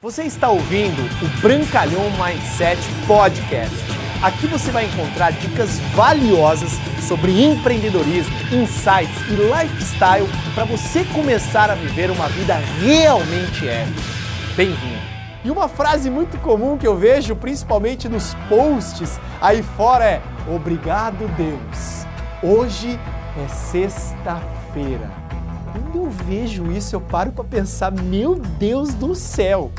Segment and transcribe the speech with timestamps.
[0.00, 3.74] Você está ouvindo o Brancalhão Mindset Podcast.
[4.22, 6.70] Aqui você vai encontrar dicas valiosas
[7.08, 14.00] sobre empreendedorismo, insights e lifestyle para você começar a viver uma vida realmente épica.
[14.56, 15.02] Bem-vindo!
[15.44, 21.26] E uma frase muito comum que eu vejo, principalmente nos posts aí fora, é: Obrigado,
[21.36, 22.06] Deus.
[22.40, 23.00] Hoje
[23.36, 25.10] é sexta-feira.
[25.72, 29.72] Quando eu vejo isso, eu paro para pensar: Meu Deus do céu!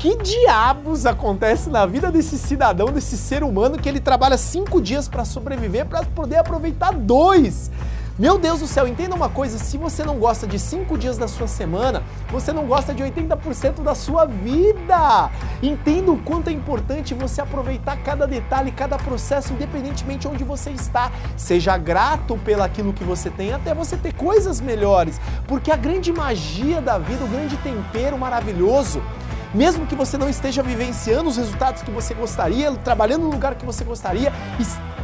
[0.00, 5.06] Que diabos acontece na vida desse cidadão, desse ser humano que ele trabalha cinco dias
[5.06, 7.70] para sobreviver para poder aproveitar dois?
[8.18, 11.28] Meu Deus do céu, entenda uma coisa: se você não gosta de cinco dias da
[11.28, 15.30] sua semana, você não gosta de 80% da sua vida.
[15.62, 21.12] Entenda o quanto é importante você aproveitar cada detalhe, cada processo, independentemente onde você está.
[21.36, 25.20] Seja grato pelo aquilo que você tem, até você ter coisas melhores.
[25.46, 29.02] Porque a grande magia da vida, o grande tempero maravilhoso,
[29.54, 33.66] mesmo que você não esteja vivenciando os resultados que você gostaria, trabalhando no lugar que
[33.66, 34.32] você gostaria,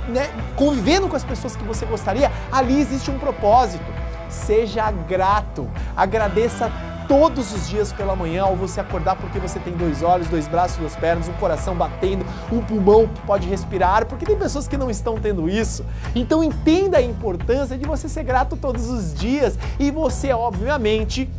[0.09, 3.85] né, convivendo com as pessoas que você gostaria, ali existe um propósito.
[4.29, 6.70] Seja grato, agradeça
[7.07, 10.77] todos os dias pela manhã ao você acordar porque você tem dois olhos, dois braços,
[10.77, 14.91] duas pernas, um coração batendo, um pulmão que pode respirar, porque tem pessoas que não
[14.91, 15.85] estão tendo isso.
[16.15, 21.31] Então entenda a importância de você ser grato todos os dias e você, obviamente,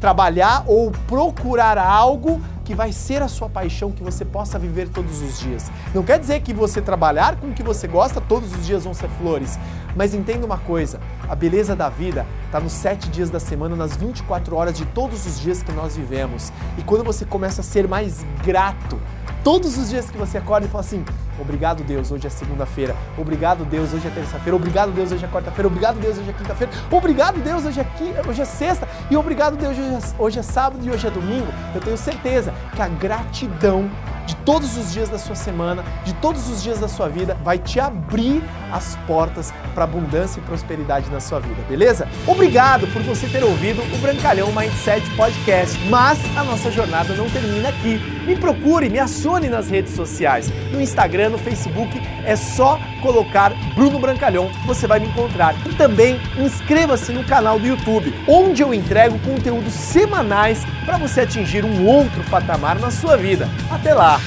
[0.00, 5.20] trabalhar ou procurar algo que vai ser a sua paixão que você possa viver todos
[5.20, 5.70] os dias.
[5.94, 8.94] Não quer dizer que você trabalhar com o que você gosta todos os dias vão
[8.94, 9.58] ser flores,
[9.96, 13.96] mas entenda uma coisa: a beleza da vida está nos sete dias da semana, nas
[13.96, 16.52] 24 horas de todos os dias que nós vivemos.
[16.78, 19.00] E quando você começa a ser mais grato,
[19.42, 21.04] todos os dias que você acorda e fala assim:
[21.38, 22.94] Obrigado, Deus, hoje é segunda-feira.
[23.16, 24.56] Obrigado, Deus, hoje é terça-feira.
[24.56, 25.66] Obrigado, Deus, hoje é quarta-feira.
[25.66, 26.72] Obrigado, Deus, hoje é quinta-feira.
[26.90, 28.14] Obrigado, Deus, hoje é, qui...
[28.28, 28.88] hoje é sexta.
[29.10, 30.22] E obrigado, Deus, hoje é...
[30.22, 31.48] hoje é sábado e hoje é domingo.
[31.74, 33.90] Eu tenho certeza que a gratidão
[34.26, 37.58] de todos os dias da sua semana, de todos os dias da sua vida, vai
[37.58, 42.08] te abrir as portas para abundância e prosperidade na sua vida, beleza?
[42.26, 47.68] Obrigado por você ter ouvido o Brancalhão Mindset Podcast, mas a nossa jornada não termina
[47.68, 47.98] aqui.
[48.26, 53.98] Me procure, me acione nas redes sociais, no Instagram, no Facebook, é só colocar Bruno
[53.98, 55.54] Brancalhão, você vai me encontrar.
[55.66, 61.64] E também inscreva-se no canal do YouTube, onde eu entrego conteúdos semanais para você atingir
[61.64, 63.48] um outro patamar na sua vida.
[63.70, 64.20] Até lá!